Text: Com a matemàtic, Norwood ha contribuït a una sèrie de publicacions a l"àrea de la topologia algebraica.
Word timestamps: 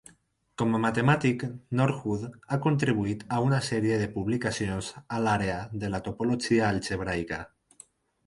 Com 0.59 0.75
a 0.75 0.79
matemàtic, 0.83 1.43
Norwood 1.79 2.39
ha 2.55 2.59
contribuït 2.63 3.21
a 3.37 3.41
una 3.49 3.59
sèrie 3.67 3.99
de 4.03 4.07
publicacions 4.15 4.89
a 5.17 5.21
l"àrea 5.21 5.59
de 5.85 5.91
la 5.97 5.99
topologia 6.09 6.65
algebraica. 6.69 7.39